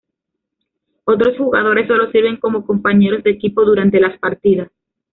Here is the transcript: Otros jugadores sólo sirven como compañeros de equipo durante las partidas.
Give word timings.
Otros 1.03 1.37
jugadores 1.37 1.87
sólo 1.87 2.09
sirven 2.09 2.37
como 2.37 2.65
compañeros 2.65 3.21
de 3.23 3.29
equipo 3.29 3.63
durante 3.63 3.99
las 3.99 4.17
partidas. 4.17 4.71